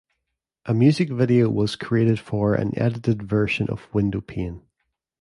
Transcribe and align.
A 0.65 0.73
music 0.73 1.09
video 1.11 1.47
was 1.47 1.75
created 1.75 2.19
for 2.19 2.55
an 2.55 2.73
edited 2.75 3.21
version 3.21 3.69
of 3.69 3.87
"Windowpane". 3.93 4.63